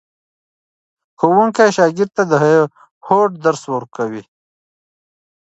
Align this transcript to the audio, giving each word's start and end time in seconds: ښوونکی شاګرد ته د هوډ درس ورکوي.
ښوونکی 1.19 1.69
شاګرد 1.77 2.11
ته 2.17 2.23
د 2.31 2.33
هوډ 3.07 3.29
درس 3.45 3.63
ورکوي. 3.73 4.23